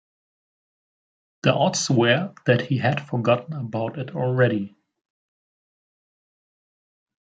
[1.43, 4.75] The odds were that he had forgotten about it already.